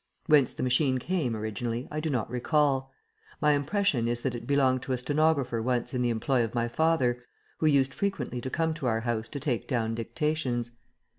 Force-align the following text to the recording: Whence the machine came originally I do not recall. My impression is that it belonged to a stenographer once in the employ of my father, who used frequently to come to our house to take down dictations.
Whence 0.25 0.53
the 0.55 0.63
machine 0.63 0.97
came 0.97 1.35
originally 1.37 1.87
I 1.91 1.99
do 1.99 2.09
not 2.09 2.27
recall. 2.27 2.91
My 3.39 3.51
impression 3.51 4.07
is 4.07 4.21
that 4.21 4.33
it 4.33 4.47
belonged 4.47 4.81
to 4.81 4.93
a 4.93 4.97
stenographer 4.97 5.61
once 5.61 5.93
in 5.93 6.01
the 6.01 6.09
employ 6.09 6.43
of 6.43 6.55
my 6.55 6.67
father, 6.67 7.23
who 7.59 7.67
used 7.67 7.93
frequently 7.93 8.41
to 8.41 8.49
come 8.49 8.73
to 8.73 8.87
our 8.87 9.01
house 9.01 9.29
to 9.29 9.39
take 9.39 9.67
down 9.67 9.93
dictations. 9.93 10.71